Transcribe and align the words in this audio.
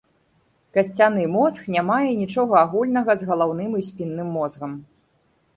Касцяны 0.77 1.25
мозг 1.33 1.67
не 1.75 1.83
мае 1.91 2.09
нічога 2.23 2.53
агульнага 2.65 3.11
з 3.21 3.31
галаўным 3.33 3.71
і 3.81 3.89
спінным 3.89 4.27
мозгам. 4.39 4.71